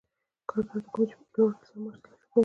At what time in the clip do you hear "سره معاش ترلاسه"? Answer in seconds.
1.67-2.27